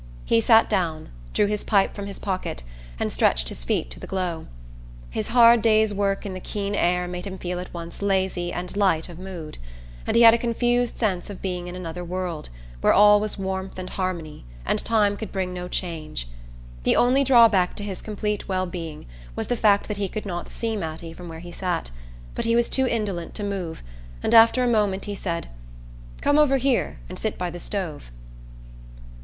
He 0.25 0.41
sat 0.41 0.67
down, 0.67 1.09
drew 1.31 1.45
his 1.45 1.63
pipe 1.63 1.93
from 1.93 2.07
his 2.07 2.17
pocket 2.17 2.63
and 2.99 3.11
stretched 3.13 3.49
his 3.49 3.63
feet 3.63 3.91
to 3.91 3.99
the 3.99 4.07
glow. 4.07 4.47
His 5.11 5.27
hard 5.27 5.61
day's 5.61 5.93
work 5.93 6.25
in 6.25 6.33
the 6.33 6.39
keen 6.39 6.73
air 6.73 7.07
made 7.07 7.27
him 7.27 7.37
feel 7.37 7.59
at 7.59 7.71
once 7.71 8.01
lazy 8.01 8.51
and 8.51 8.75
light 8.75 9.09
of 9.09 9.19
mood, 9.19 9.59
and 10.07 10.15
he 10.15 10.23
had 10.23 10.33
a 10.33 10.39
confused 10.39 10.97
sense 10.97 11.29
of 11.29 11.39
being 11.39 11.67
in 11.67 11.75
another 11.75 12.03
world, 12.03 12.49
where 12.79 12.93
all 12.95 13.19
was 13.19 13.37
warmth 13.37 13.77
and 13.77 13.91
harmony 13.91 14.43
and 14.65 14.79
time 14.83 15.15
could 15.15 15.31
bring 15.31 15.53
no 15.53 15.67
change. 15.67 16.27
The 16.81 16.95
only 16.95 17.23
drawback 17.23 17.75
to 17.75 17.83
his 17.83 18.01
complete 18.01 18.49
well 18.49 18.65
being 18.65 19.05
was 19.35 19.49
the 19.49 19.55
fact 19.55 19.87
that 19.87 19.97
he 19.97 20.09
could 20.09 20.25
not 20.25 20.49
see 20.49 20.75
Mattie 20.75 21.13
from 21.13 21.29
where 21.29 21.41
he 21.41 21.51
sat; 21.51 21.91
but 22.33 22.45
he 22.45 22.55
was 22.55 22.69
too 22.69 22.87
indolent 22.87 23.35
to 23.35 23.43
move 23.43 23.83
and 24.23 24.33
after 24.33 24.63
a 24.63 24.67
moment 24.67 25.05
he 25.05 25.13
said: 25.13 25.47
"Come 26.21 26.39
over 26.39 26.57
here 26.57 26.97
and 27.07 27.19
sit 27.19 27.37
by 27.37 27.51
the 27.51 27.59
stove." 27.59 28.09